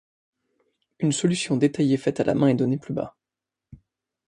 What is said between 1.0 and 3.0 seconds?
solution détaillée faite à la main est donnée plus